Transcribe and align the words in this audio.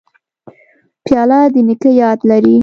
پیاله 1.03 1.39
د 1.53 1.55
نیکه 1.67 1.91
یاد 2.01 2.19
لري. 2.29 2.55